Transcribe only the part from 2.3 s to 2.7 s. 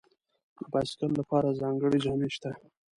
شته.